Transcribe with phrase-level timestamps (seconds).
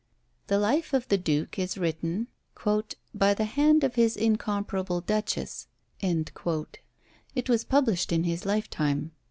[0.47, 2.25] The life of the duke is written
[3.13, 5.67] "by the hand of his incomparable duchess."
[6.01, 9.11] It was published in his lifetime.